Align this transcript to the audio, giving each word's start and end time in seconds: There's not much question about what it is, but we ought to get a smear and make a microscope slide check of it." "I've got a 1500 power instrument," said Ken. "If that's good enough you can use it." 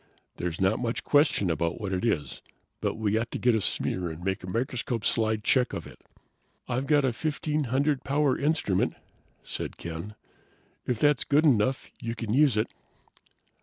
There's 0.37 0.59
not 0.59 0.79
much 0.79 1.03
question 1.03 1.51
about 1.51 1.79
what 1.79 1.93
it 1.93 2.03
is, 2.03 2.41
but 2.79 2.95
we 2.95 3.19
ought 3.19 3.29
to 3.29 3.37
get 3.37 3.53
a 3.53 3.61
smear 3.61 4.09
and 4.09 4.23
make 4.23 4.43
a 4.43 4.49
microscope 4.49 5.05
slide 5.05 5.43
check 5.43 5.73
of 5.73 5.85
it." 5.85 5.99
"I've 6.67 6.87
got 6.87 7.03
a 7.03 7.13
1500 7.13 8.03
power 8.03 8.35
instrument," 8.35 8.95
said 9.43 9.77
Ken. 9.77 10.15
"If 10.87 10.97
that's 10.97 11.23
good 11.23 11.45
enough 11.45 11.91
you 11.99 12.15
can 12.15 12.33
use 12.33 12.57
it." 12.57 12.73